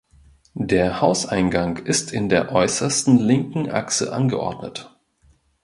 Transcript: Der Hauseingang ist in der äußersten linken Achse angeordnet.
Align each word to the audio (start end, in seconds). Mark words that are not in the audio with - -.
Der 0.55 0.99
Hauseingang 0.99 1.77
ist 1.77 2.11
in 2.11 2.27
der 2.27 2.51
äußersten 2.51 3.19
linken 3.19 3.69
Achse 3.69 4.11
angeordnet. 4.11 4.99